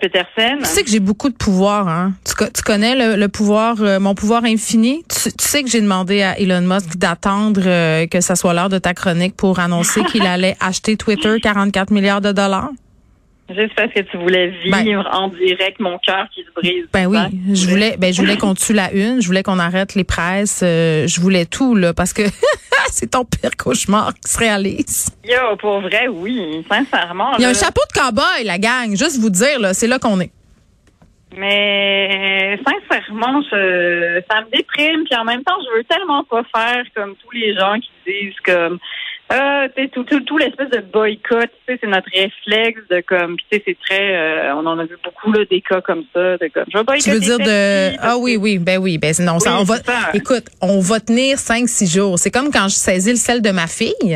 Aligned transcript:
Petersen. 0.00 0.58
Tu 0.60 0.64
sais 0.64 0.82
que 0.84 0.90
j'ai 0.90 1.00
beaucoup 1.00 1.28
de 1.28 1.34
pouvoir, 1.36 1.88
hein? 1.88 2.12
Tu, 2.24 2.32
tu 2.52 2.62
connais 2.62 2.94
le, 2.94 3.16
le 3.20 3.28
pouvoir, 3.28 3.76
euh, 3.80 3.98
mon 3.98 4.14
pouvoir 4.14 4.44
infini? 4.44 5.02
Tu, 5.08 5.30
tu 5.32 5.44
sais 5.44 5.62
que 5.62 5.70
j'ai 5.70 5.80
demandé 5.80 6.22
à 6.22 6.38
Elon 6.38 6.60
Musk 6.62 6.96
d'attendre 6.96 7.62
euh, 7.64 8.06
que 8.06 8.20
ça 8.20 8.36
soit 8.36 8.52
l'heure 8.54 8.68
de 8.68 8.78
ta 8.78 8.94
chronique 8.94 9.36
pour 9.36 9.58
annoncer 9.58 10.02
qu'il 10.04 10.22
allait 10.26 10.56
acheter 10.60 10.96
Twitter 10.96 11.36
44 11.42 11.90
milliards 11.90 12.20
de 12.20 12.32
dollars? 12.32 12.70
Juste 13.50 13.72
parce 13.74 13.90
que 13.94 14.00
tu 14.00 14.18
voulais 14.18 14.48
vivre 14.62 14.72
Ben- 14.72 15.06
en 15.10 15.28
direct 15.28 15.80
mon 15.80 15.98
cœur 15.98 16.26
qui 16.34 16.42
se 16.42 16.50
brise. 16.54 16.84
Ben 16.92 17.06
oui, 17.06 17.16
Ça, 17.16 17.28
je 17.54 17.66
voulais, 17.70 17.96
ben 17.98 18.12
je 18.12 18.20
voulais 18.20 18.36
qu'on 18.36 18.54
tue 18.54 18.74
la 18.74 18.92
une, 18.92 19.22
je 19.22 19.26
voulais 19.26 19.42
qu'on 19.42 19.58
arrête 19.58 19.94
les 19.94 20.04
presses, 20.04 20.60
euh, 20.62 21.06
je 21.06 21.18
voulais 21.18 21.46
tout 21.46 21.74
là 21.74 21.94
parce 21.94 22.12
que 22.12 22.20
c'est 22.92 23.10
ton 23.10 23.24
pire 23.24 23.56
cauchemar 23.56 24.12
qui 24.14 24.30
se 24.30 24.38
réalise. 24.38 25.10
Yo, 25.24 25.56
pour 25.56 25.80
vrai, 25.80 26.08
oui, 26.08 26.64
sincèrement. 26.68 27.32
Il 27.38 27.42
y 27.42 27.44
a 27.44 27.50
un 27.50 27.54
chapeau 27.54 27.82
de 27.92 28.00
cowboy, 28.00 28.44
la 28.44 28.58
gang. 28.58 28.90
Juste 28.96 29.18
vous 29.18 29.30
dire 29.30 29.60
là, 29.60 29.74
c'est 29.74 29.86
là 29.86 29.98
qu'on 29.98 30.20
est. 30.20 30.30
Mais 31.36 32.58
sincèrement, 32.66 33.42
je, 33.42 34.22
ça 34.30 34.40
me 34.40 34.50
déprime. 34.56 35.04
Puis 35.04 35.14
en 35.14 35.24
même 35.24 35.44
temps, 35.44 35.56
je 35.62 35.76
veux 35.76 35.84
tellement 35.84 36.24
pas 36.24 36.42
faire 36.54 36.84
comme 36.96 37.14
tous 37.16 37.30
les 37.32 37.54
gens 37.54 37.74
qui 37.78 37.90
disent 38.06 38.40
comme 38.44 38.78
ah, 39.30 39.66
sais, 39.76 39.88
tout, 39.88 40.04
tout, 40.04 40.20
tout 40.20 40.38
l'espèce 40.38 40.70
de 40.70 40.80
boycott, 40.80 41.50
tu 41.66 41.74
sais, 41.74 41.78
c'est 41.82 41.86
notre 41.88 42.08
réflexe 42.12 42.80
de 42.90 43.02
comme, 43.06 43.36
tu 43.36 43.44
sais, 43.52 43.62
c'est 43.66 43.76
très, 43.86 44.16
euh, 44.16 44.54
on 44.54 44.64
en 44.66 44.78
a 44.78 44.84
vu 44.84 44.96
beaucoup 45.04 45.32
là 45.32 45.44
des 45.50 45.60
cas 45.60 45.80
comme 45.82 46.04
ça, 46.14 46.36
de 46.38 46.48
comme, 46.52 46.64
je 46.72 46.78
vais 46.78 46.84
boycotter 46.84 47.10
Tu 47.10 47.10
veux 47.10 47.20
dire 47.20 47.38
de 47.38 47.96
ah 48.00 48.16
oui 48.18 48.36
oui 48.36 48.58
ben 48.58 48.78
oui 48.78 48.96
ben 48.98 49.12
non 49.20 49.38
ça 49.38 49.58
on 49.60 49.64
va 49.64 49.76
ça. 49.76 50.10
écoute 50.14 50.46
on 50.62 50.80
va 50.80 51.00
tenir 51.00 51.38
cinq 51.38 51.68
six 51.68 51.92
jours 51.92 52.18
c'est 52.18 52.30
comme 52.30 52.50
quand 52.50 52.68
je 52.68 52.74
saisis 52.74 53.10
le 53.10 53.16
sel 53.16 53.42
de 53.42 53.50
ma 53.50 53.66
fille 53.66 53.92
tu 54.00 54.14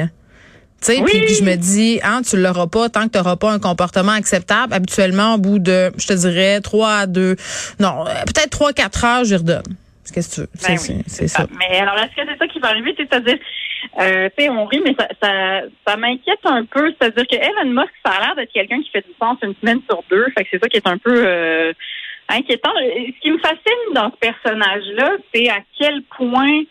sais 0.80 1.00
Oui. 1.00 1.10
puis 1.10 1.34
je 1.34 1.44
me 1.44 1.56
dis 1.56 2.00
hein 2.02 2.22
tu 2.22 2.36
l'auras 2.36 2.66
pas 2.66 2.88
tant 2.88 3.06
que 3.06 3.12
tu 3.12 3.18
n'auras 3.18 3.36
pas 3.36 3.52
un 3.52 3.58
comportement 3.58 4.12
acceptable 4.12 4.72
habituellement 4.74 5.34
au 5.34 5.38
bout 5.38 5.58
de 5.58 5.90
je 5.98 6.06
te 6.06 6.12
dirais 6.14 6.60
trois 6.60 6.94
à 6.94 7.06
deux 7.06 7.36
non 7.80 8.06
euh, 8.06 8.10
peut-être 8.26 8.50
trois 8.50 8.72
quatre 8.72 9.04
heures 9.04 9.24
je 9.24 9.34
redonne 9.36 9.62
qu'est-ce 10.12 10.28
que 10.30 10.34
tu 10.34 10.40
veux 10.42 10.48
Ben 10.68 10.76
c'est 10.78 10.92
oui, 10.94 11.02
c'est 11.06 11.28
ça 11.28 11.46
Mais 11.58 11.78
alors, 11.78 11.96
est-ce 11.96 12.14
que 12.16 12.28
c'est 12.30 12.38
ça 12.38 12.46
qui 12.46 12.58
va 12.58 12.68
arriver? 12.68 12.92
C'est-à-dire, 12.98 13.38
euh, 14.00 14.28
on 14.50 14.64
rit, 14.66 14.82
mais 14.84 14.94
ça, 14.98 15.08
ça, 15.20 15.62
ça 15.86 15.96
m'inquiète 15.96 16.40
un 16.44 16.64
peu. 16.64 16.92
C'est-à-dire 16.92 17.26
que 17.26 17.36
Elon 17.36 17.70
Musk, 17.70 17.92
ça 18.04 18.12
a 18.12 18.20
l'air 18.20 18.34
d'être 18.36 18.52
quelqu'un 18.52 18.80
qui 18.82 18.90
fait 18.90 19.06
du 19.06 19.14
sens 19.20 19.38
une 19.42 19.54
semaine 19.56 19.80
sur 19.88 20.02
deux. 20.10 20.26
Fait 20.36 20.44
que 20.44 20.50
c'est 20.50 20.62
ça 20.62 20.68
qui 20.68 20.76
est 20.76 20.86
un 20.86 20.98
peu 20.98 21.24
euh, 21.26 21.72
inquiétant. 22.28 22.72
Ce 22.76 23.20
qui 23.20 23.30
me 23.30 23.38
fascine 23.38 23.94
dans 23.94 24.10
ce 24.10 24.16
personnage-là, 24.16 25.12
c'est 25.34 25.48
à 25.48 25.58
quel 25.78 26.02
point 26.16 26.62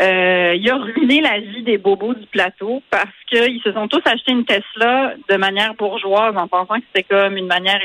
euh, 0.00 0.54
il 0.54 0.70
a 0.70 0.76
ruiné 0.76 1.20
la 1.20 1.40
vie 1.40 1.62
des 1.62 1.76
bobos 1.76 2.14
du 2.14 2.26
plateau 2.26 2.82
parce 2.88 3.10
qu'ils 3.28 3.60
se 3.62 3.72
sont 3.72 3.88
tous 3.88 4.00
achetés 4.04 4.30
une 4.30 4.44
Tesla 4.44 5.14
de 5.28 5.36
manière 5.36 5.74
bourgeoise 5.74 6.36
en 6.36 6.46
pensant 6.46 6.76
que 6.76 6.84
c'était 6.94 7.02
comme 7.02 7.36
une 7.36 7.48
manière 7.48 7.80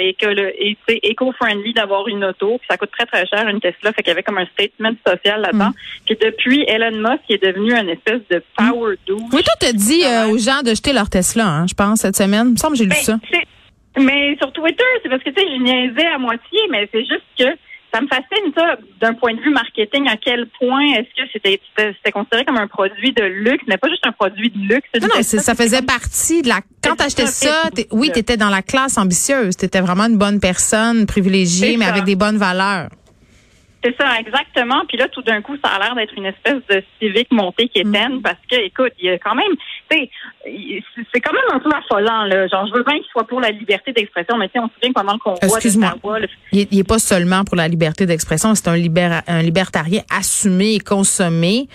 éco-friendly 0.88 1.74
d'avoir 1.74 2.08
une 2.08 2.24
auto. 2.24 2.60
Puis 2.60 2.68
ça 2.70 2.78
coûte 2.78 2.92
très 2.92 3.08
très 3.08 3.26
cher 3.26 3.48
une 3.48 3.60
Tesla, 3.60 3.92
fait 3.94 4.04
qu'il 4.04 4.10
y 4.10 4.12
avait 4.12 4.22
comme 4.22 4.38
un 4.38 4.46
statement 4.46 4.94
social 5.08 5.42
là-dedans. 5.42 5.72
Puis 6.06 6.16
depuis, 6.22 6.64
Elon 6.68 6.98
Musk 6.98 7.24
est 7.30 7.44
devenu 7.44 7.74
une 7.74 7.90
espèce 7.90 8.22
de 8.30 8.44
power 8.58 8.96
douche. 9.08 9.22
oui 9.34 9.42
toi 9.44 9.54
t'as 9.60 9.74
dit 9.74 10.04
euh, 10.04 10.28
aux 10.28 10.38
gens 10.38 10.62
de 10.62 10.70
jeter 10.70 10.94
leur 10.94 11.10
Tesla 11.10 11.48
hein, 11.48 11.66
je 11.68 11.74
pense 11.74 12.02
cette 12.02 12.16
semaine 12.16 12.48
il 12.48 12.54
me 12.54 12.58
semble 12.58 12.74
que 12.74 12.80
j'ai 12.80 12.86
lu 12.86 12.92
Ben, 12.92 12.96
ça 12.98 13.18
Mais 13.98 14.36
sur 14.38 14.52
Twitter, 14.54 14.84
c'est 15.02 15.10
parce 15.10 15.24
que 15.24 15.30
tu 15.30 15.42
sais, 15.42 15.48
je 15.50 15.62
niaisais 15.62 16.08
à 16.08 16.18
moitié, 16.18 16.60
mais 16.70 16.88
c'est 16.92 17.06
juste 17.06 17.24
que 17.38 17.46
ça 17.94 18.02
me 18.02 18.08
fascine 18.08 18.52
ça 18.56 18.78
d'un 19.00 19.14
point 19.14 19.34
de 19.34 19.42
vue 19.42 19.52
marketing. 19.52 20.08
À 20.10 20.18
quel 20.18 20.48
point 20.60 20.84
est-ce 20.94 21.22
que 21.24 21.30
c'était 21.32 21.60
c'était 21.78 22.12
considéré 22.12 22.44
comme 22.46 22.58
un 22.58 22.68
produit 22.68 23.12
de 23.14 23.24
luxe, 23.24 23.64
mais 23.68 23.78
pas 23.78 23.90
juste 23.90 24.06
un 24.08 24.12
produit 24.12 24.50
de 24.50 24.58
luxe. 24.74 24.88
non, 25.02 25.08
non, 25.16 25.22
ça 25.22 25.56
faisait 25.56 25.82
partie 25.84 26.42
de 26.42 26.50
la. 26.50 26.60
Quand 26.84 26.96
t'achetais 26.96 27.28
ça, 27.28 27.70
t'es- 27.74 27.88
oui, 27.92 28.12
t'étais 28.12 28.38
dans 28.38 28.50
la 28.50 28.62
classe 28.62 28.98
ambitieuse. 28.98 29.56
T'étais 29.56 29.82
vraiment 29.82 30.06
une 30.06 30.18
bonne 30.18 30.40
personne, 30.40 31.06
privilégiée, 31.06 31.78
mais 31.78 31.86
avec 31.86 32.04
des 32.04 32.16
bonnes 32.16 32.38
valeurs. 32.38 32.90
C'est 33.86 33.98
ça, 34.00 34.18
exactement. 34.18 34.84
Puis 34.88 34.98
là, 34.98 35.10
tout 35.10 35.22
d'un 35.24 35.42
coup, 35.42 35.58
ça 35.62 35.72
a 35.72 35.80
l'air 35.80 35.94
d'être 35.96 36.14
une 36.16 36.26
espèce 36.26 36.62
de 36.70 36.82
civique 37.02 37.28
montée 37.32 37.68
qui 37.68 37.84
Mm. 37.84 37.90
éteine 37.96 38.22
parce 38.22 38.38
que, 38.50 38.56
écoute, 38.56 38.94
il 39.00 39.08
y 39.08 39.10
a 39.10 39.18
quand 39.18 39.36
même, 39.36 39.52
c'est 41.14 41.22
quand 41.22 41.34
même 41.34 41.44
un 41.54 41.60
peu 41.60 41.70
affolant, 41.76 42.24
là. 42.26 42.48
Genre, 42.48 42.68
je 42.68 42.74
veux 42.78 42.84
bien 42.84 42.96
qu'il 42.96 43.10
soit 43.12 43.26
pour 43.28 43.40
la 43.42 43.52
liberté 43.52 43.94
d'expression, 43.94 44.38
mais 44.38 44.48
tu 44.48 44.54
sais, 44.54 44.60
on 44.60 44.68
se 44.68 44.74
souvient 44.76 44.94
pendant 44.94 45.14
le 45.14 45.20
convoi 45.20 45.60
d'Ottawa, 45.60 46.20
Il 46.52 46.60
est, 46.60 46.68
il 46.72 46.80
est 46.80 46.88
pas 46.88 47.00
seulement 47.00 47.44
pour 47.44 47.56
la 47.56 47.68
liberté 47.68 48.06
d'expression, 48.06 48.54
c'est 48.56 48.68
un, 48.68 48.76
libéra- 48.76 49.24
un 49.28 49.42
libertarien 49.42 50.02
assumé 50.10 50.74
et 50.76 50.80
consommé. 50.80 51.68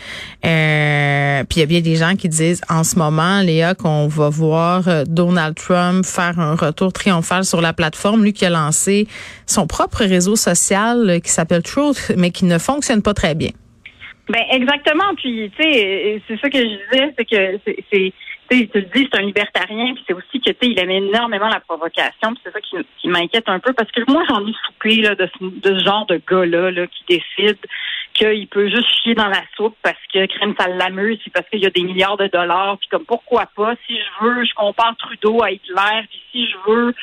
Euh, 0.45 1.45
puis 1.45 1.59
il 1.59 1.61
y 1.61 1.63
a 1.63 1.67
bien 1.67 1.81
des 1.81 1.97
gens 1.97 2.15
qui 2.17 2.29
disent 2.29 2.61
en 2.69 2.85
ce 2.85 2.97
moment, 2.99 3.41
Léa, 3.41 3.75
qu'on 3.75 4.07
va 4.09 4.29
voir 4.29 4.89
euh, 4.89 5.05
Donald 5.07 5.55
Trump 5.57 6.05
faire 6.05 6.39
un 6.39 6.55
retour 6.55 6.93
triomphal 6.93 7.45
sur 7.45 7.61
la 7.61 7.73
plateforme, 7.73 8.25
lui 8.25 8.33
qui 8.33 8.45
a 8.47 8.51
lancé 8.51 9.07
son 9.47 9.67
propre 9.67 10.05
réseau 10.05 10.37
social 10.37 11.09
euh, 11.09 11.19
qui 11.21 11.31
s'appelle 11.31 11.63
Truth, 11.63 12.13
mais 12.17 12.31
qui 12.31 12.45
ne 12.45 12.59
fonctionne 12.59 13.03
pas 13.03 13.15
très 13.15 13.35
bien. 13.35 13.51
Ben 14.29 14.45
exactement. 14.51 15.15
Puis 15.17 15.51
tu 15.57 15.63
sais, 15.63 16.23
c'est 16.29 16.39
ça 16.41 16.51
que 16.51 16.59
je 16.59 16.65
disais, 16.65 17.15
c'est 17.17 17.25
que 17.25 17.61
c'est, 17.91 18.13
tu 18.51 18.69
le 18.75 18.81
dis, 18.95 19.09
c'est 19.11 19.19
un 19.19 19.23
libertarien, 19.23 19.95
puis 19.95 20.05
c'est 20.07 20.15
aussi 20.15 20.41
que 20.41 20.51
tu 20.51 20.67
il 20.69 20.79
aime 20.79 20.91
énormément 20.91 21.49
la 21.49 21.61
provocation, 21.61 22.33
puis 22.35 22.41
c'est 22.45 22.53
ça 22.53 22.61
qui, 22.61 22.77
qui 22.99 23.09
m'inquiète 23.09 23.49
un 23.49 23.59
peu 23.59 23.73
parce 23.73 23.91
que 23.91 24.01
moi 24.11 24.23
j'en 24.29 24.47
ai 24.47 24.53
soupé 24.67 24.97
là 24.97 25.15
de, 25.15 25.29
ce- 25.39 25.45
de 25.61 25.79
ce 25.79 25.85
genre 25.85 26.07
de 26.07 26.21
gars-là 26.29 26.71
là, 26.71 26.87
qui 26.87 27.05
décide 27.09 27.59
qu'il 28.15 28.49
peut 28.49 28.69
juste 28.69 28.89
chier 29.03 29.15
dans 29.15 29.29
la 29.29 29.43
soupe 29.57 29.77
parce 29.83 29.97
que 30.13 30.27
crème 30.27 30.55
ça 30.59 30.67
l'amuse, 30.69 31.19
puis 31.19 31.31
parce 31.31 31.49
qu'il 31.49 31.61
y 31.61 31.67
a 31.67 31.71
des 31.71 31.83
milliards 31.83 32.17
de 32.17 32.27
dollars, 32.27 32.77
puis 32.79 32.89
comme 32.89 33.05
pourquoi 33.05 33.47
pas, 33.55 33.75
si 33.87 33.97
je 33.97 34.25
veux, 34.25 34.45
je 34.45 34.55
compare 34.55 34.97
Trudeau 34.97 35.43
à 35.43 35.51
Hitler, 35.51 36.03
puis 36.11 36.21
si 36.33 36.49
je 36.51 36.57
veux, 36.71 36.95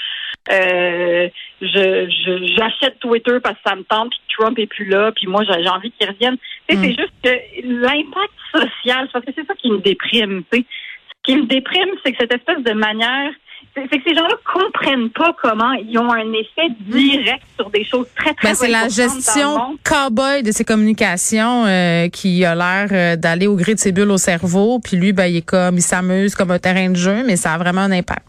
euh, 0.52 1.30
je, 1.62 1.66
je 1.66 2.56
j'achète 2.56 3.00
Twitter 3.00 3.40
parce 3.44 3.56
que 3.56 3.70
ça 3.70 3.76
me 3.76 3.84
tente, 3.84 4.10
puis 4.10 4.20
Trump 4.38 4.58
est 4.60 4.68
plus 4.68 4.86
là, 4.86 5.12
puis 5.16 5.28
moi 5.28 5.44
j'ai 5.44 5.70
envie 5.70 5.92
qu'il 5.92 6.08
revienne. 6.08 6.36
Mm. 6.72 6.84
c'est 6.84 6.96
juste 6.96 7.14
que 7.24 7.30
l'impact 7.64 8.34
social, 8.52 9.10
parce 9.12 9.26
que 9.26 9.32
c'est 9.36 9.46
ça 9.46 9.54
qui 9.56 9.72
me 9.72 9.80
déprime, 9.80 10.44
tu 10.52 10.60
sais. 10.60 10.66
Ce 11.10 11.34
qui 11.34 11.38
me 11.38 11.46
déprime, 11.48 11.90
c'est 12.04 12.12
que 12.12 12.18
cette 12.20 12.34
espèce 12.34 12.62
de 12.64 12.74
manière, 12.74 13.32
c'est 13.76 13.82
c'est 13.92 13.98
que 13.98 14.04
ces 14.08 14.16
gens-là 14.16 14.36
comprennent 14.54 15.10
pas 15.10 15.36
comment 15.42 15.74
ils 15.74 15.98
ont 15.98 16.12
un 16.12 16.32
effet 16.34 16.70
direct 16.80 17.44
sur 17.58 17.70
des 17.70 17.84
choses 17.84 18.08
très, 18.16 18.34
très 18.34 18.50
Ben, 18.50 18.56
c'est 18.56 18.68
la 18.68 18.88
gestion 18.88 19.78
cowboy 19.84 20.44
de 20.44 20.52
ses 20.52 20.64
communications 20.64 21.66
euh, 21.66 22.08
qui 22.10 22.46
a 22.46 22.56
l'air 22.56 22.88
euh, 22.92 23.16
d'aller 23.16 23.48
au 23.48 23.56
gré 23.56 23.74
de 23.74 23.80
ses 23.80 23.92
bulles 23.92 24.12
au 24.12 24.18
cerveau. 24.18 24.80
Puis 24.80 24.98
lui, 24.98 25.14
ben, 25.14 25.26
il 25.26 25.38
est 25.38 25.46
comme, 25.46 25.78
il 25.78 25.82
s'amuse 25.82 26.36
comme 26.36 26.52
un 26.52 26.60
terrain 26.60 26.90
de 26.90 26.96
jeu, 26.96 27.24
mais 27.26 27.36
ça 27.36 27.54
a 27.54 27.58
vraiment 27.58 27.82
un 27.82 27.92
impact. 27.92 28.26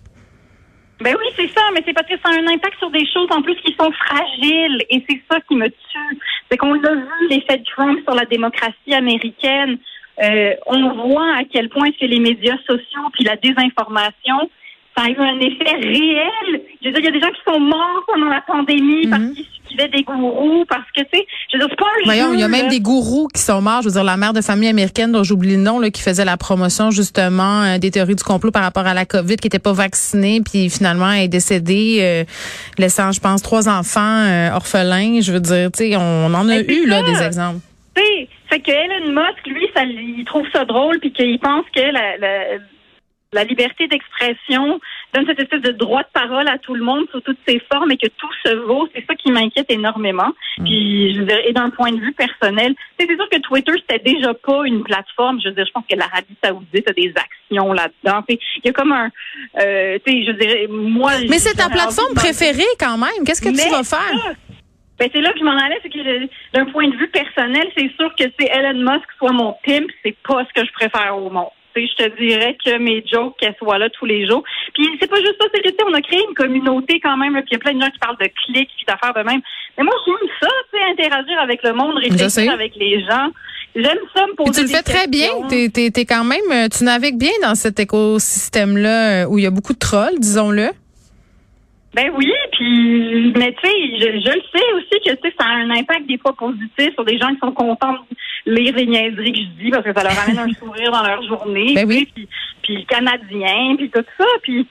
Ben 1.00 1.14
oui, 1.14 1.26
c'est 1.36 1.48
ça, 1.48 1.62
mais 1.74 1.82
c'est 1.84 1.92
parce 1.92 2.08
que 2.08 2.16
ça 2.24 2.30
a 2.30 2.40
un 2.40 2.46
impact 2.46 2.78
sur 2.78 2.90
des 2.90 3.06
choses 3.12 3.28
en 3.30 3.42
plus 3.42 3.54
qui 3.56 3.74
sont 3.78 3.92
fragiles. 3.92 4.82
Et 4.88 5.04
c'est 5.08 5.20
ça 5.30 5.40
qui 5.40 5.54
me 5.54 5.68
tue. 5.68 6.18
C'est 6.50 6.56
qu'on 6.56 6.74
l'a 6.74 6.94
vu, 6.94 7.28
l'effet 7.28 7.62
Trump 7.74 8.00
sur 8.04 8.14
la 8.14 8.24
démocratie 8.24 8.94
américaine. 8.94 9.78
Euh, 10.22 10.54
on 10.66 11.08
voit 11.08 11.34
à 11.36 11.44
quel 11.44 11.68
point 11.68 11.90
c'est 11.98 12.06
les 12.06 12.20
médias 12.20 12.56
sociaux 12.66 13.10
puis 13.12 13.24
la 13.24 13.36
désinformation. 13.36 14.50
Ça 14.96 15.04
a 15.04 15.10
eu 15.10 15.18
un 15.18 15.40
effet 15.40 15.76
réel. 15.82 16.62
Je 16.82 16.88
veux 16.88 16.92
dire, 16.92 17.00
il 17.00 17.04
y 17.04 17.08
a 17.08 17.10
des 17.10 17.20
gens 17.20 17.30
qui 17.30 17.52
sont 17.52 17.60
morts 17.60 18.04
pendant 18.06 18.28
la 18.28 18.40
pandémie 18.40 19.06
parce 19.08 19.24
qu'ils 19.34 19.44
suivaient 19.68 19.88
des 19.88 20.02
gourous, 20.02 20.64
parce 20.66 20.90
que, 20.96 21.02
tu 21.02 21.08
sais, 21.12 21.26
je 21.52 21.56
veux 21.56 21.66
dire, 21.66 21.68
c'est 21.70 21.78
pas 21.78 21.84
un 21.84 22.04
Voyons, 22.04 22.32
il 22.32 22.40
y 22.40 22.42
a 22.42 22.48
même 22.48 22.68
des 22.68 22.80
gourous 22.80 23.28
qui 23.28 23.42
sont 23.42 23.60
morts. 23.60 23.82
Je 23.82 23.88
veux 23.88 23.92
dire, 23.92 24.04
la 24.04 24.16
mère 24.16 24.32
de 24.32 24.40
famille 24.40 24.68
américaine 24.68 25.12
dont 25.12 25.22
j'oublie 25.22 25.56
le 25.56 25.62
nom, 25.62 25.80
là, 25.80 25.90
qui 25.90 26.00
faisait 26.00 26.24
la 26.24 26.36
promotion 26.36 26.90
justement 26.90 27.62
euh, 27.62 27.78
des 27.78 27.90
théories 27.90 28.14
du 28.14 28.24
complot 28.24 28.50
par 28.50 28.62
rapport 28.62 28.86
à 28.86 28.94
la 28.94 29.04
COVID, 29.04 29.36
qui 29.36 29.48
était 29.48 29.58
pas 29.58 29.72
vaccinée, 29.72 30.40
puis 30.40 30.70
finalement 30.70 31.10
elle 31.12 31.24
est 31.24 31.28
décédée, 31.28 31.98
euh, 32.00 32.24
laissant, 32.78 33.12
je 33.12 33.20
pense, 33.20 33.42
trois 33.42 33.68
enfants 33.68 34.00
euh, 34.00 34.50
orphelins. 34.54 35.20
Je 35.20 35.32
veux 35.32 35.40
dire, 35.40 35.70
tu 35.72 35.90
sais, 35.90 35.96
on, 35.96 36.32
en 36.32 36.48
a 36.48 36.58
eu 36.58 36.86
là 36.86 37.02
des 37.02 37.22
exemples. 37.22 37.60
Tu 37.94 38.02
sais, 38.02 38.28
fait 38.48 38.60
que 38.60 38.70
Elon 38.70 39.12
Musk, 39.12 39.46
lui, 39.46 39.66
ça, 39.74 39.84
il 39.84 40.24
trouve 40.24 40.46
ça 40.52 40.64
drôle, 40.64 41.00
puis 41.00 41.12
qu'il 41.12 41.38
pense 41.38 41.64
que 41.74 41.80
la, 41.80 42.16
la, 42.18 42.58
la 43.32 43.44
liberté 43.44 43.88
d'expression 43.88 44.80
donne 45.12 45.26
cette 45.26 45.40
espèce 45.40 45.62
de 45.62 45.72
droit 45.72 46.02
de 46.02 46.08
parole 46.12 46.48
à 46.48 46.58
tout 46.58 46.74
le 46.74 46.82
monde 46.82 47.06
sous 47.12 47.20
toutes 47.20 47.38
ses 47.46 47.60
formes 47.72 47.90
et 47.90 47.96
que 47.96 48.06
tout 48.06 48.30
se 48.44 48.54
vaut. 48.54 48.88
C'est 48.94 49.04
ça 49.06 49.14
qui 49.14 49.30
m'inquiète 49.30 49.70
énormément. 49.70 50.32
Puis, 50.64 51.14
je 51.14 51.20
veux 51.20 51.26
dire, 51.26 51.40
et 51.44 51.52
d'un 51.52 51.70
point 51.70 51.92
de 51.92 52.00
vue 52.00 52.12
personnel, 52.12 52.74
c'est 52.98 53.06
sûr 53.06 53.28
que 53.30 53.38
Twitter, 53.38 53.72
c'était 53.80 54.02
déjà 54.02 54.34
pas 54.34 54.62
une 54.64 54.82
plateforme. 54.82 55.40
Je 55.42 55.48
veux 55.48 55.54
dire, 55.54 55.66
je 55.66 55.72
pense 55.72 55.84
que 55.90 55.96
l'Arabie 55.96 56.36
Saoudite 56.42 56.88
a 56.88 56.92
des 56.92 57.12
actions 57.16 57.72
là-dedans. 57.72 58.24
Il 58.28 58.38
y 58.64 58.68
a 58.68 58.72
comme 58.72 58.92
un, 58.92 59.10
euh, 59.60 59.98
tu 60.04 60.12
sais, 60.12 60.24
je 60.26 60.32
dirais, 60.32 60.66
moi... 60.68 61.12
Mais 61.28 61.38
c'est 61.38 61.54
ta 61.54 61.68
plateforme 61.68 62.14
préférée 62.14 62.62
quand 62.78 62.98
même. 62.98 63.24
Qu'est-ce 63.24 63.42
que 63.42 63.48
tu 63.48 63.70
vas 63.70 63.82
faire? 63.82 64.18
ça, 64.22 64.32
Ben, 64.98 65.10
c'est 65.12 65.20
là 65.20 65.32
que 65.32 65.38
je 65.38 65.44
m'en 65.44 65.56
allais, 65.56 65.78
c'est 65.82 65.90
que 65.90 66.28
d'un 66.54 66.66
point 66.66 66.88
de 66.88 66.96
vue 66.96 67.08
personnel, 67.08 67.66
c'est 67.76 67.90
sûr 67.96 68.14
que 68.18 68.24
c'est 68.38 68.46
Elon 68.46 68.80
Musk 68.80 69.04
soit 69.18 69.32
mon 69.32 69.54
pimp, 69.64 69.86
c'est 70.02 70.16
pas 70.26 70.44
ce 70.44 70.60
que 70.60 70.66
je 70.66 70.72
préfère 70.72 71.16
au 71.18 71.30
monde. 71.30 71.50
Je 71.76 72.04
te 72.04 72.16
dirais 72.20 72.56
que 72.64 72.78
mes 72.78 73.04
jokes 73.10 73.36
qu'elles 73.38 73.56
soient 73.58 73.78
là 73.78 73.90
tous 73.90 74.06
les 74.06 74.26
jours. 74.26 74.42
Puis 74.74 74.88
c'est 75.00 75.08
pas 75.08 75.18
juste 75.20 75.36
ça, 75.40 75.46
c'est 75.52 75.62
que, 75.62 75.68
tu 75.68 75.74
sais, 75.74 75.84
on 75.86 75.92
a 75.92 76.00
créé 76.00 76.20
une 76.28 76.34
communauté 76.34 77.00
quand 77.00 77.16
même, 77.16 77.34
là, 77.34 77.42
puis 77.42 77.50
il 77.52 77.54
y 77.54 77.56
a 77.56 77.58
plein 77.58 77.74
de 77.74 77.82
gens 77.82 77.90
qui 77.90 77.98
parlent 77.98 78.18
de 78.18 78.30
clics, 78.44 78.70
puis 78.76 78.84
d'affaires 78.86 79.14
de 79.14 79.28
même. 79.28 79.40
Mais 79.76 79.84
moi, 79.84 79.94
j'aime 80.06 80.28
ça, 80.40 80.48
tu 80.72 80.78
sais, 80.78 80.84
interagir 80.90 81.38
avec 81.38 81.62
le 81.62 81.72
monde, 81.72 81.96
réfléchir 81.96 82.52
avec 82.52 82.74
les 82.76 83.00
gens. 83.04 83.28
J'aime 83.74 83.98
ça 84.14 84.26
me 84.26 84.34
poser 84.34 84.52
tu 84.52 84.62
le 84.62 84.68
fais 84.68 84.82
très 84.82 85.06
bien. 85.06 85.28
T'es, 85.50 85.68
t'es, 85.68 85.90
t'es 85.90 86.06
quand 86.06 86.24
même, 86.24 86.50
euh, 86.50 86.68
tu 86.68 86.84
navigues 86.84 87.18
bien 87.18 87.32
dans 87.42 87.54
cet 87.54 87.78
écosystème-là 87.78 89.24
euh, 89.24 89.26
où 89.26 89.36
il 89.36 89.44
y 89.44 89.46
a 89.46 89.50
beaucoup 89.50 89.74
de 89.74 89.78
trolls, 89.78 90.18
disons-le. 90.18 90.70
Ben 91.96 92.10
oui, 92.14 92.30
puis 92.52 93.32
mais 93.38 93.54
tu 93.54 93.66
sais, 93.66 93.74
je, 93.98 94.20
je 94.20 94.34
le 94.34 94.42
sais 94.52 94.72
aussi 94.76 95.00
que 95.02 95.14
tu 95.14 95.28
sais, 95.30 95.34
ça 95.38 95.46
a 95.46 95.54
un 95.54 95.70
impact 95.70 96.06
des 96.06 96.18
fois 96.18 96.34
positif 96.34 96.92
sur 96.92 97.06
des 97.06 97.16
gens 97.16 97.32
qui 97.32 97.38
sont 97.38 97.52
contents 97.52 97.94
de 98.46 98.52
lire 98.52 98.76
les 98.76 98.84
niaiseries 98.84 99.32
que 99.32 99.38
je 99.38 99.64
dis 99.64 99.70
parce 99.70 99.82
que 99.82 99.94
ça 99.94 100.02
leur 100.02 100.18
amène 100.22 100.38
un 100.38 100.52
sourire 100.52 100.90
dans 100.92 101.02
leur 101.02 101.22
journée. 101.22 101.72
Ben 101.74 101.88
oui. 101.88 102.06
Puis, 102.14 102.28
puis 102.62 102.76
le 102.76 102.84
canadien, 102.84 103.76
puis 103.76 103.88
tout 103.88 104.04
ça, 104.18 104.26
puis 104.42 104.68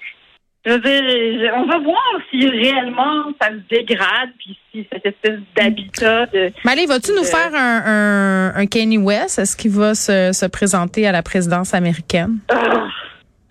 je 0.65 0.71
veux 0.71 0.79
dire, 0.79 1.51
on 1.55 1.65
va 1.65 1.79
voir 1.79 2.19
si 2.29 2.47
réellement 2.47 3.25
ça 3.41 3.49
se 3.49 3.75
dégrade, 3.75 4.29
puis 4.37 4.57
si 4.71 4.87
cette 4.91 5.05
espèce 5.07 5.39
d'habitat 5.55 6.27
de 6.27 6.51
Mais 6.63 6.71
allez, 6.73 6.85
vas-tu 6.85 7.11
nous 7.13 7.23
faire 7.23 7.53
un, 7.55 7.81
un, 7.85 8.55
un 8.55 8.65
Kanye 8.67 8.99
West? 8.99 9.39
Est-ce 9.39 9.57
qu'il 9.57 9.71
va 9.71 9.95
se, 9.95 10.31
se 10.31 10.45
présenter 10.45 11.07
à 11.07 11.11
la 11.11 11.23
présidence 11.23 11.73
américaine? 11.73 12.37
Ah, 12.49 12.87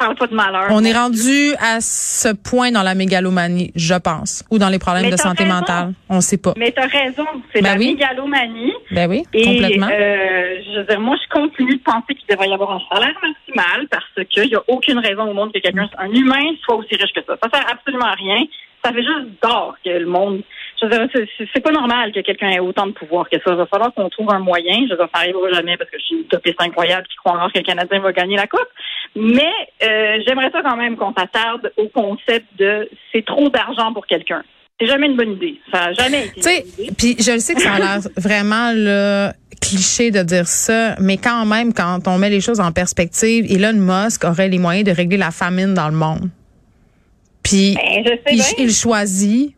parle 0.04 0.16
pas 0.16 0.26
de 0.26 0.34
malheur. 0.34 0.66
On 0.70 0.84
est 0.84 0.92
rendu 0.92 1.54
à 1.60 1.80
ce 1.80 2.32
point 2.34 2.70
dans 2.70 2.82
la 2.82 2.94
mégalomanie, 2.94 3.72
je 3.76 3.94
pense, 3.94 4.44
ou 4.50 4.58
dans 4.58 4.68
les 4.68 4.78
problèmes 4.78 5.10
de 5.10 5.16
santé 5.16 5.44
raison. 5.44 5.54
mentale. 5.56 5.92
On 6.08 6.20
sait 6.20 6.38
pas. 6.38 6.52
Mais 6.56 6.70
t'as 6.72 6.86
raison, 6.86 7.26
c'est 7.52 7.62
Ben 7.62 7.72
la 7.72 7.78
oui. 7.78 7.94
mégalomanie. 7.94 8.72
Ben 8.90 9.08
oui, 9.10 9.22
Et 9.32 9.44
complètement. 9.44 9.88
euh, 9.90 10.56
je 10.66 10.78
veux 10.80 10.84
dire, 10.86 11.00
moi, 11.00 11.16
je 11.22 11.28
continue 11.40 11.76
de 11.76 11.82
penser 11.82 12.14
qu'il 12.14 12.26
devrait 12.28 12.48
y 12.48 12.52
avoir 12.52 12.72
un 12.72 12.80
salaire 12.92 13.14
maximal 13.22 13.88
parce 13.90 14.28
qu'il 14.28 14.48
n'y 14.48 14.54
a 14.56 14.62
aucune 14.68 14.98
raison 14.98 15.22
au 15.30 15.34
monde 15.34 15.52
que 15.52 15.58
quelqu'un, 15.60 15.88
un 15.98 16.10
humain, 16.12 16.44
soit 16.64 16.76
aussi 16.76 16.94
riche 16.96 17.12
que 17.14 17.20
ça. 17.26 17.36
Ça 17.42 17.48
sert 17.52 17.66
absolument 17.72 18.06
à 18.06 18.14
rien. 18.14 18.38
Ça 18.84 18.92
fait 18.92 19.02
juste 19.02 19.28
d'or 19.42 19.76
que 19.82 19.88
le 19.90 20.04
monde. 20.06 20.42
Je 20.80 20.86
veux 20.86 20.90
dire, 21.08 21.08
c'est 21.54 21.60
pas 21.60 21.70
normal 21.70 22.12
que 22.12 22.20
quelqu'un 22.20 22.50
ait 22.50 22.58
autant 22.58 22.86
de 22.86 22.92
pouvoir 22.92 23.30
que 23.30 23.36
ça. 23.38 23.52
Il 23.52 23.56
va 23.56 23.64
falloir 23.64 23.94
qu'on 23.94 24.10
trouve 24.10 24.30
un 24.30 24.40
moyen. 24.40 24.80
Je 24.84 24.90
veux 24.90 24.96
dire, 24.98 25.08
ça 25.14 25.20
n'arrivera 25.20 25.50
jamais 25.52 25.76
parce 25.78 25.88
que 25.88 25.98
je 25.98 26.04
suis 26.04 26.14
une 26.16 26.20
utopiste 26.22 26.60
incroyable 26.60 27.06
qui 27.08 27.16
croit 27.16 27.32
encore 27.32 27.50
que 27.50 27.58
le 27.60 27.64
Canadien 27.64 28.00
va 28.00 28.12
gagner 28.12 28.36
la 28.36 28.46
Coupe. 28.46 28.68
Mais 29.16 29.52
euh, 29.82 30.18
j'aimerais 30.26 30.50
ça 30.50 30.62
quand 30.62 30.76
même 30.76 30.96
qu'on 30.96 31.12
s'attarde 31.14 31.72
au 31.76 31.88
concept 31.88 32.46
de 32.58 32.88
c'est 33.12 33.24
trop 33.24 33.48
d'argent 33.48 33.92
pour 33.92 34.06
quelqu'un. 34.06 34.42
C'est 34.80 34.88
jamais 34.88 35.06
une 35.06 35.16
bonne 35.16 35.32
idée. 35.32 35.60
Ça 35.72 35.86
n'a 35.86 35.92
jamais 35.92 36.26
été 36.26 36.40
Tu 36.40 36.42
sais, 36.42 36.64
puis 36.98 37.16
je 37.20 37.30
le 37.30 37.38
sais 37.38 37.54
que 37.54 37.62
ça 37.62 37.74
a 37.74 37.78
l'air 37.78 37.98
vraiment 38.16 38.72
là, 38.72 39.32
cliché 39.60 40.10
de 40.10 40.22
dire 40.22 40.48
ça, 40.48 40.96
mais 41.00 41.16
quand 41.16 41.46
même, 41.46 41.72
quand 41.72 42.08
on 42.08 42.18
met 42.18 42.30
les 42.30 42.40
choses 42.40 42.58
en 42.58 42.72
perspective, 42.72 43.46
Elon 43.48 43.74
Musk 43.74 44.24
aurait 44.24 44.48
les 44.48 44.58
moyens 44.58 44.84
de 44.84 44.92
régler 44.92 45.16
la 45.16 45.30
famine 45.30 45.74
dans 45.74 45.88
le 45.88 45.96
monde. 45.96 46.28
Puis 47.44 47.76
Ben, 47.76 48.16
il, 48.32 48.42
il 48.58 48.72
choisit 48.72 49.54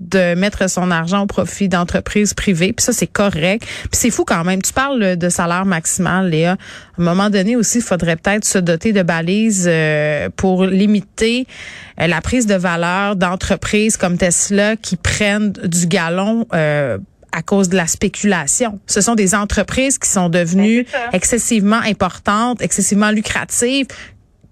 de 0.00 0.34
mettre 0.34 0.68
son 0.68 0.90
argent 0.90 1.22
au 1.22 1.26
profit 1.26 1.68
d'entreprises 1.68 2.34
privées. 2.34 2.72
Puis 2.72 2.84
ça, 2.84 2.92
c'est 2.92 3.06
correct. 3.06 3.62
Puis 3.62 3.90
c'est 3.92 4.10
fou 4.10 4.24
quand 4.24 4.44
même. 4.44 4.62
Tu 4.62 4.72
parles 4.72 5.16
de 5.16 5.28
salaire 5.28 5.66
maximal, 5.66 6.30
Léa. 6.30 6.52
À 6.52 6.56
un 7.00 7.04
moment 7.04 7.30
donné 7.30 7.54
aussi, 7.56 7.78
il 7.78 7.84
faudrait 7.84 8.16
peut-être 8.16 8.44
se 8.44 8.58
doter 8.58 8.92
de 8.92 9.02
balises 9.02 9.66
euh, 9.70 10.28
pour 10.36 10.64
limiter 10.64 11.46
euh, 12.00 12.06
la 12.06 12.20
prise 12.20 12.46
de 12.46 12.54
valeur 12.54 13.16
d'entreprises 13.16 13.96
comme 13.96 14.16
Tesla 14.16 14.76
qui 14.76 14.96
prennent 14.96 15.52
du 15.52 15.86
galon. 15.86 16.46
euh, 16.54 16.98
à 17.32 17.42
cause 17.42 17.68
de 17.68 17.76
la 17.76 17.86
spéculation. 17.86 18.80
Ce 18.86 19.00
sont 19.00 19.14
des 19.14 19.34
entreprises 19.34 19.98
qui 19.98 20.08
sont 20.08 20.28
devenues 20.28 20.84
Ben, 20.92 21.10
excessivement 21.12 21.80
importantes, 21.80 22.60
excessivement 22.60 23.10
lucratives 23.10 23.86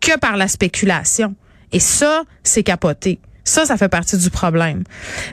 que 0.00 0.16
par 0.18 0.36
la 0.36 0.46
spéculation. 0.46 1.34
Et 1.72 1.80
ça, 1.80 2.22
c'est 2.44 2.62
capoté. 2.62 3.18
Ça, 3.48 3.64
ça 3.64 3.76
fait 3.76 3.88
partie 3.88 4.16
du 4.18 4.30
problème. 4.30 4.84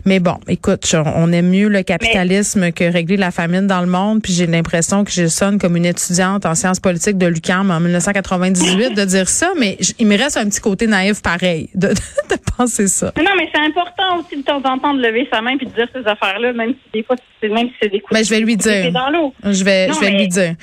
Mais 0.06 0.19
bon, 0.19 0.38
écoute, 0.47 0.94
on 1.15 1.31
aime 1.31 1.50
mieux 1.50 1.67
le 1.67 1.83
capitalisme 1.83 2.71
que 2.71 2.83
régler 2.91 3.17
la 3.17 3.31
famine 3.31 3.67
dans 3.67 3.81
le 3.81 3.88
monde. 3.88 4.21
Puis 4.21 4.33
j'ai 4.33 4.47
l'impression 4.47 5.03
que 5.03 5.12
je 5.12 5.27
sonne 5.27 5.59
comme 5.59 5.75
une 5.75 5.85
étudiante 5.85 6.45
en 6.45 6.56
sciences 6.56 6.79
politiques 6.79 7.17
de 7.17 7.27
l'UQAM 7.27 7.71
en 7.71 7.79
1998 7.79 8.94
de 8.95 9.06
dire 9.06 9.27
ça, 9.29 9.51
mais 9.59 9.77
il 10.00 10.07
me 10.07 10.17
reste 10.17 10.38
un 10.38 10.45
petit 10.45 10.62
côté 10.62 10.88
naïf 10.88 11.21
pareil 11.21 11.69
de, 11.75 11.89
de 11.89 12.35
penser 12.57 12.88
ça. 12.88 13.12
Non, 13.17 13.31
mais 13.38 13.47
c'est 13.53 13.62
important 13.62 14.19
aussi 14.19 14.38
de 14.38 14.44
temps 14.44 14.62
en 14.65 14.77
temps 14.79 14.94
de 14.94 15.01
lever 15.01 15.27
sa 15.31 15.41
main 15.41 15.57
puis 15.57 15.67
de 15.67 15.73
dire 15.73 15.88
ces 15.94 16.07
affaires-là, 16.07 16.53
même 16.53 16.69
si 16.71 16.91
des 16.94 17.03
fois, 17.03 17.15
c'est 17.41 17.50
même 17.50 17.67
si 17.67 17.73
c'est 17.81 17.89
des 17.89 18.00
coups 18.00 18.13
Ben, 18.13 18.19
de 18.21 18.25
je 18.25 18.29
vais 18.29 18.39
lui 18.39 18.56
dire. 18.57 18.91
dans. 18.91 19.51
Je 19.51 19.63
vais, 19.63 19.88
Non, 19.88 19.94
je 19.95 20.00
vais 20.00 20.12
mais- 20.12 20.17
lui 20.19 20.27
dire. 20.27 20.56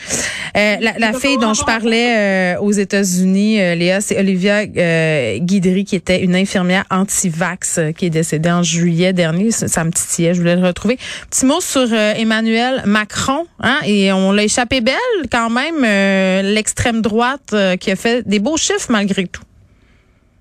Euh, 0.56 0.76
la 0.81 0.93
la 0.99 1.12
fille 1.14 1.38
dont 1.38 1.54
je 1.54 1.64
parlais 1.64 2.54
euh, 2.56 2.60
aux 2.60 2.72
États-Unis, 2.72 3.60
euh, 3.60 3.75
Léa, 3.75 4.00
c'est 4.00 4.19
Olivia 4.19 4.60
euh, 4.76 5.38
Guidry, 5.38 5.84
qui 5.84 5.96
était 5.96 6.22
une 6.22 6.34
infirmière 6.37 6.84
anti-vax 6.90 7.41
euh, 7.78 7.92
qui 7.92 8.06
est 8.06 8.10
décédée 8.10 8.50
en 8.50 8.62
juillet 8.62 9.12
dernier. 9.12 9.50
Ça, 9.50 9.68
ça 9.68 9.84
me 9.84 9.90
titillait, 9.90 10.34
je 10.34 10.40
voulais 10.40 10.56
le 10.56 10.66
retrouver. 10.66 10.98
Petit 11.30 11.46
mot 11.46 11.60
sur 11.60 11.82
euh, 11.92 12.14
Emmanuel 12.14 12.82
Macron, 12.86 13.46
hein, 13.60 13.78
et 13.86 14.12
on 14.12 14.32
l'a 14.32 14.44
échappé 14.44 14.80
belle 14.80 14.94
quand 15.30 15.50
même, 15.50 15.84
euh, 15.84 16.42
l'extrême 16.42 17.02
droite 17.02 17.54
qui 17.80 17.90
a 17.90 17.96
fait 17.96 18.26
des 18.26 18.38
beaux 18.38 18.56
chiffres 18.56 18.90
malgré 18.90 19.26
tout. 19.26 19.42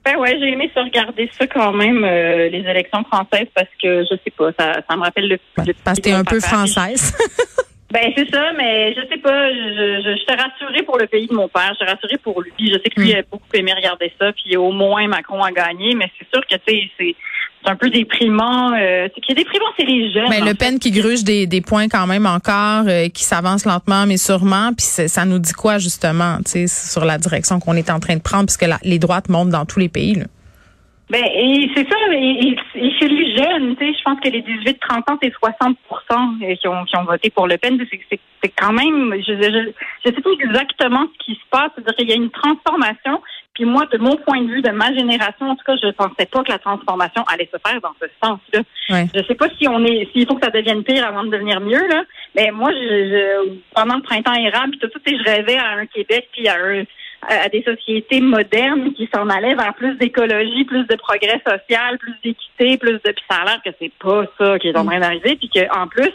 Ben 0.04 0.18
ouais, 0.18 0.36
j'ai 0.40 0.48
aimé 0.48 0.72
ça 0.74 0.82
regarder 0.82 1.30
ça 1.38 1.46
quand 1.46 1.74
même, 1.74 2.04
euh, 2.04 2.50
les 2.50 2.68
élections 2.68 3.04
françaises, 3.04 3.48
parce 3.54 3.70
que 3.82 4.04
je 4.04 4.16
sais 4.24 4.32
pas, 4.36 4.52
ça, 4.58 4.82
ça 4.90 4.96
me 4.96 5.02
rappelle 5.02 5.28
le. 5.28 5.38
le 5.64 5.74
Parce 5.84 6.00
que 6.00 6.04
t'es 6.04 6.12
un 6.12 6.24
peu 6.24 6.40
française. 6.40 7.14
Ben 7.92 8.12
c'est 8.16 8.30
ça, 8.32 8.52
mais 8.58 8.94
je 8.94 9.02
sais 9.10 9.18
pas, 9.20 9.50
je, 9.52 10.02
je, 10.04 10.12
je 10.12 10.18
suis 10.18 10.26
rassurée 10.42 10.84
pour 10.84 10.98
le 10.98 11.08
pays 11.08 11.28
de 11.28 11.34
mon 11.34 11.48
père, 11.50 11.70
je 11.72 11.84
suis 11.84 11.94
rassurée 11.94 12.18
pour 12.18 12.42
lui. 12.42 12.52
Je 12.60 12.74
sais 12.74 12.90
que 12.90 13.02
lui 13.02 13.14
Mm. 13.14 13.18
a 13.18 13.22
beaucoup 13.30 13.44
aimé 13.54 13.74
regarder 13.76 14.12
ça, 14.20 14.32
puis 14.32 14.56
au 14.56 14.72
moins 14.72 15.08
Macron 15.08 15.42
a 15.44 15.52
gagné, 15.52 15.94
mais 15.96 16.10
c'est 16.18 16.28
sûr 16.34 16.42
que 16.48 16.56
tu 16.56 16.62
sais, 16.68 16.90
c'est 16.98 17.16
c'est 17.64 17.70
un 17.70 17.76
peu 17.76 17.92
déprimant. 17.92 18.74
Euh, 18.74 19.08
c'est 19.14 19.22
qui 19.22 19.34
est 19.34 19.36
déprimant, 19.36 19.68
c'est 19.78 19.86
les 19.86 20.12
jeunes. 20.12 20.26
Mais 20.32 20.42
en 20.42 20.46
Le 20.46 20.52
fait. 20.52 20.58
Pen 20.58 20.80
qui 20.80 20.90
gruge 20.90 21.24
des, 21.24 21.46
des 21.46 21.62
points 21.62 21.90
quand 21.90 22.08
même 22.08 22.26
encore, 22.26 22.86
euh, 22.88 23.08
qui 23.10 23.24
s'avance 23.24 23.66
lentement 23.66 24.08
mais 24.08 24.18
sûrement, 24.18 24.72
puis 24.76 24.84
ça 24.86 25.26
nous 25.26 25.38
dit 25.38 25.54
quoi 25.54 25.78
justement, 25.78 26.38
tu 26.38 26.66
sais, 26.66 26.68
sur 26.68 27.06
la 27.06 27.20
direction 27.20 27.60
qu'on 27.60 27.76
est 27.76 27.92
en 27.92 28.00
train 28.00 28.16
de 28.16 28.22
prendre, 28.22 28.46
puisque 28.46 28.66
la- 28.66 28.80
les 28.84 28.98
droites 28.98 29.30
montent 29.30 29.50
dans 29.52 29.66
tous 29.66 29.78
les 29.80 29.90
pays. 29.90 30.16
Là. 30.16 30.26
Ben, 31.12 31.26
et 31.26 31.70
c'est 31.76 31.86
ça, 31.90 31.98
et, 32.14 32.56
chez 32.74 33.08
les 33.10 33.36
jeunes, 33.36 33.76
tu 33.76 33.86
sais, 33.86 33.94
je 34.00 34.04
pense 34.04 34.18
que 34.22 34.30
les 34.30 34.42
18-30 34.42 35.12
ans, 35.12 35.20
c'est 35.22 35.34
60 35.34 35.78
euh, 36.42 36.56
qui 36.56 36.68
ont, 36.70 36.86
qui 36.86 36.96
ont 36.96 37.04
voté 37.04 37.30
pour 37.30 37.48
Le 37.48 37.58
Pen. 37.58 37.78
C'est, 38.10 38.50
quand 38.58 38.72
même, 38.72 39.14
je, 39.18 39.34
je, 39.34 39.72
je 40.06 40.16
sais 40.16 40.22
pas 40.22 40.30
exactement 40.40 41.06
ce 41.12 41.26
qui 41.26 41.34
se 41.34 41.46
passe. 41.50 41.70
C'est-à-dire 41.76 41.96
qu'il 41.98 42.10
y 42.10 42.14
a 42.14 42.16
une 42.16 42.30
transformation. 42.30 43.22
Puis 43.54 43.66
moi, 43.66 43.86
de 43.92 43.98
mon 43.98 44.16
point 44.16 44.42
de 44.42 44.48
vue, 44.48 44.62
de 44.62 44.70
ma 44.70 44.94
génération, 44.94 45.50
en 45.50 45.56
tout 45.58 45.66
cas, 45.66 45.76
je 45.82 45.88
ne 45.88 45.92
pensais 45.92 46.26
pas 46.32 46.44
que 46.44 46.52
la 46.54 46.60
transformation 46.60 47.24
allait 47.24 47.50
se 47.52 47.58
faire 47.70 47.82
dans 47.82 47.94
ce 48.02 48.08
sens-là. 48.24 48.62
Ouais. 48.90 49.06
Je 49.14 49.22
sais 49.26 49.36
pas 49.36 49.50
si 49.60 49.68
on 49.68 49.84
est, 49.84 50.10
s'il 50.14 50.26
faut 50.26 50.36
que 50.36 50.46
ça 50.46 50.52
devienne 50.52 50.86
pire 50.86 51.06
avant 51.06 51.26
de 51.26 51.30
devenir 51.32 51.60
mieux, 51.60 51.86
là. 51.90 52.04
Mais 52.36 52.52
moi, 52.52 52.72
je, 52.72 52.78
je- 52.78 53.54
pendant 53.76 53.96
le 53.98 54.02
printemps 54.02 54.34
érable, 54.34 54.78
puis 54.78 54.80
tout, 54.80 55.00
sais, 55.06 55.18
je 55.18 55.24
rêvais 55.30 55.58
à 55.58 55.72
un 55.72 55.86
Québec, 55.88 56.30
puis 56.32 56.48
à 56.48 56.56
un, 56.56 56.84
à 57.28 57.50
des 57.50 57.64
sociétés 57.64 58.22
modernes 58.22 58.94
qui 58.94 59.08
s'en 59.14 59.30
allaient 59.30 59.56
vers 59.56 59.74
plus 59.76 59.96
d'écologie, 59.98 60.66
plus 60.66 60.86
de 60.86 60.96
progrès 60.96 61.42
social, 61.48 61.98
plus 61.98 62.16
d'équité, 62.24 62.78
plus 62.78 62.94
de 62.94 63.12
puis 63.12 63.24
ça 63.30 63.38
a 63.38 63.46
l'air 63.46 63.62
que 63.64 63.70
c'est 63.80 63.94
pas 64.00 64.26
ça 64.40 64.60
qui 64.60 64.70
est 64.70 64.78
en 64.78 64.86
train 64.86 65.00
d'arriver, 65.00 65.36
puis 65.36 65.50
qu'en 65.50 65.88
plus, 65.88 66.12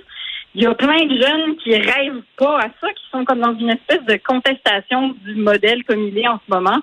il 0.55 0.63
y 0.63 0.67
a 0.67 0.75
plein 0.75 1.05
de 1.05 1.21
jeunes 1.21 1.57
qui 1.57 1.77
rêvent 1.77 2.23
pas 2.37 2.59
à 2.59 2.69
ça, 2.81 2.89
qui 2.93 3.05
sont 3.13 3.25
comme 3.25 3.41
dans 3.41 3.57
une 3.57 3.71
espèce 3.71 4.05
de 4.05 4.17
contestation 4.17 5.15
du 5.25 5.35
modèle 5.37 5.85
comme 5.85 6.03
il 6.09 6.19
est 6.19 6.29
en 6.29 6.41
ce 6.47 6.53
moment, 6.53 6.81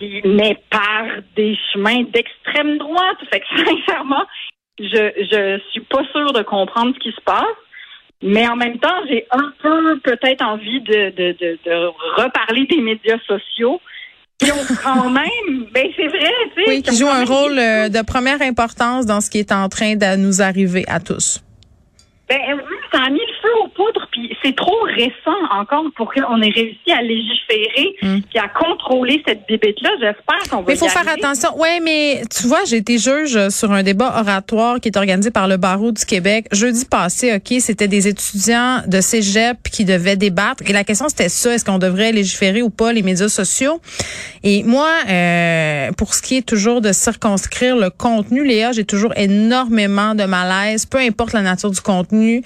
Mm. 0.00 0.36
Mais 0.36 0.58
par 0.70 1.04
des 1.36 1.56
chemins 1.72 2.02
d'extrême 2.02 2.78
droite. 2.78 3.18
Fait 3.30 3.40
que 3.40 3.46
sincèrement, 3.56 4.24
je 4.78 4.84
je 4.86 5.60
suis 5.70 5.80
pas 5.80 6.04
sûre 6.12 6.32
de 6.32 6.42
comprendre 6.42 6.94
ce 6.94 7.00
qui 7.00 7.12
se 7.12 7.20
passe. 7.22 7.44
Mais 8.22 8.48
en 8.48 8.56
même 8.56 8.78
temps, 8.78 8.96
j'ai 9.08 9.26
un 9.30 9.52
peu 9.62 9.98
peut-être 10.00 10.42
envie 10.42 10.80
de, 10.80 11.10
de, 11.10 11.36
de, 11.38 11.58
de 11.64 11.86
reparler 12.20 12.66
des 12.66 12.80
médias 12.80 13.18
sociaux 13.26 13.80
qui 14.38 14.50
ont 14.52 14.64
quand 14.82 15.10
même, 15.10 15.66
ben 15.72 15.86
c'est 15.96 16.08
vrai, 16.08 16.32
tu 16.54 16.64
sais. 16.64 16.68
Oui, 16.68 16.82
qui 16.82 16.90
ont 16.90 16.94
joue 16.94 17.06
quand 17.06 17.14
un 17.14 17.24
rôle 17.24 17.58
euh, 17.58 17.88
de 17.88 18.02
première 18.04 18.40
importance 18.42 19.06
dans 19.06 19.20
ce 19.20 19.30
qui 19.30 19.38
est 19.38 19.52
en 19.52 19.68
train 19.68 19.96
de 19.96 20.16
nous 20.16 20.42
arriver 20.42 20.84
à 20.88 21.00
tous. 21.00 21.42
Ben 22.28 22.40
oui, 22.54 22.76
ça 22.92 23.02
a 23.04 23.10
mis 23.10 23.20
aux 23.64 23.68
poudres, 23.68 24.06
puis 24.12 24.36
c'est 24.42 24.54
trop 24.56 24.76
récent 24.94 25.36
encore 25.52 25.84
pour 25.96 26.12
qu'on 26.12 26.40
ait 26.42 26.50
réussi 26.50 26.92
à 26.92 27.02
légiférer 27.02 27.94
Mm. 28.02 28.18
puis 28.28 28.38
à 28.38 28.48
contrôler 28.48 29.22
cette 29.26 29.46
bébête-là. 29.48 29.90
J'espère 30.00 30.50
qu'on 30.50 30.58
va 30.58 30.64
Mais 30.68 30.74
il 30.74 30.78
faut 30.78 30.86
y 30.86 30.88
faire 30.88 31.06
arriver. 31.06 31.24
attention. 31.24 31.56
Ouais, 31.58 31.80
mais 31.80 32.22
tu 32.34 32.46
vois, 32.46 32.64
j'ai 32.66 32.76
été 32.78 32.98
juge 32.98 33.48
sur 33.50 33.72
un 33.72 33.82
débat 33.82 34.14
oratoire 34.18 34.80
qui 34.80 34.88
est 34.88 34.96
organisé 34.96 35.30
par 35.30 35.46
le 35.48 35.56
barreau 35.56 35.92
du 35.92 36.04
Québec 36.04 36.46
jeudi 36.52 36.84
passé. 36.84 37.34
Ok, 37.34 37.54
c'était 37.60 37.88
des 37.88 38.08
étudiants 38.08 38.82
de 38.86 39.00
cégep 39.00 39.56
qui 39.70 39.84
devaient 39.84 40.16
débattre 40.16 40.62
et 40.66 40.72
la 40.72 40.84
question 40.84 41.08
c'était 41.08 41.28
ça 41.28 41.54
est-ce 41.54 41.64
qu'on 41.64 41.78
devrait 41.78 42.12
légiférer 42.12 42.62
ou 42.62 42.70
pas 42.70 42.92
les 42.92 43.02
médias 43.02 43.28
sociaux? 43.28 43.80
Et 44.42 44.62
moi, 44.62 44.88
euh, 45.08 45.92
pour 45.92 46.14
ce 46.14 46.22
qui 46.22 46.36
est 46.38 46.46
toujours 46.46 46.80
de 46.80 46.92
circonscrire 46.92 47.76
le 47.76 47.90
contenu, 47.90 48.44
Léa, 48.44 48.72
j'ai 48.72 48.84
toujours 48.84 49.12
énormément 49.16 50.14
de 50.14 50.24
malaise, 50.24 50.86
peu 50.86 50.98
importe 50.98 51.32
la 51.32 51.42
nature 51.42 51.70
du 51.70 51.80
contenu, 51.80 52.42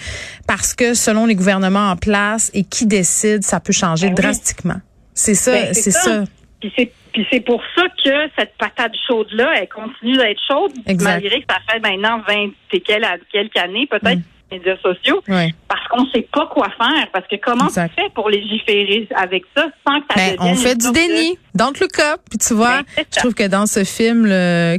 parce 0.47 0.75
que 0.75 0.95
selon 1.00 1.26
les 1.26 1.35
gouvernements 1.35 1.90
en 1.90 1.97
place 1.97 2.50
et 2.54 2.64
qui 2.64 2.87
décide, 2.87 3.42
ça 3.42 3.59
peut 3.61 3.73
changer 3.73 4.09
Ben 4.09 4.14
oui. 4.16 4.23
drastiquement. 4.23 4.80
C'est 5.14 5.35
ça, 5.35 5.52
Ben, 5.52 5.75
c'est 5.75 5.90
ça. 5.90 6.25
Puis 6.61 6.73
c'est 6.76 6.92
Puis 7.12 7.26
c'est 7.33 7.40
pour 7.40 7.61
ça 7.75 7.83
que 8.04 8.11
cette 8.38 8.52
patate 8.57 8.92
chaude-là, 9.09 9.50
elle 9.61 9.69
continue 9.69 10.16
d'être 10.16 10.40
chaude, 10.49 10.71
Exact. 10.87 11.11
malgré 11.21 11.40
que 11.40 11.47
ça 11.50 11.59
fait 11.69 11.80
maintenant 11.80 12.23
20 12.28 12.50
et 12.73 12.80
quel- 12.80 13.04
quelques 13.33 13.57
années, 13.57 13.88
peut-être, 13.90 14.19
Mm. 14.19 14.23
Médias 14.50 14.76
sociaux, 14.83 15.23
Ouais. 15.28 15.54
parce 15.69 15.87
qu'on 15.88 16.04
sait 16.07 16.26
pas 16.33 16.47
quoi 16.52 16.69
faire. 16.76 17.07
Parce 17.12 17.26
que 17.28 17.37
comment 17.42 17.66
Exact. 17.66 17.92
tu 17.97 18.02
fais 18.02 18.11
pour 18.14 18.28
légiférer 18.28 19.09
avec 19.16 19.45
ça 19.57 19.66
sans 19.87 20.00
que 20.00 20.07
ça 20.11 20.14
Ben, 20.16 20.37
on 20.40 20.54
fait 20.54 20.76
du 20.76 20.90
déni. 20.92 21.38
Don't 21.54 21.73
look 21.80 21.99
up. 21.99 22.21
Puis 22.28 22.38
tu 22.38 22.54
vois, 22.54 22.83
Ben, 22.97 23.04
je 23.14 23.19
trouve 23.21 23.35
que 23.35 23.47
dans 23.47 23.66
ce 23.66 23.85
film 23.85 24.26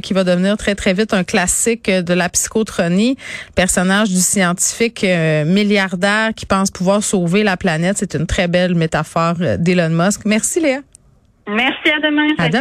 qui 0.00 0.12
va 0.14 0.24
devenir 0.24 0.56
très 0.56 0.74
très 0.74 0.92
vite 0.94 1.12
un 1.14 1.24
classique 1.24 1.90
de 1.90 2.14
la 2.14 2.28
psychotronie, 2.28 3.16
le 3.48 3.54
personnage 3.54 4.08
du 4.08 4.20
scientifique 4.20 5.04
euh, 5.04 5.44
milliardaire 5.44 6.30
qui 6.34 6.46
pense 6.46 6.70
pouvoir 6.70 7.02
sauver 7.02 7.42
la 7.42 7.56
planète, 7.56 7.96
c'est 7.98 8.14
une 8.14 8.26
très 8.26 8.48
belle 8.48 8.74
métaphore 8.74 9.34
euh, 9.40 9.56
d'Elon 9.56 9.90
Musk. 9.90 10.22
Merci 10.24 10.60
Léa. 10.60 10.78
Merci, 11.48 11.90
à 11.90 11.98
demain. 12.00 12.28
À 12.38 12.48
demain. 12.48 12.60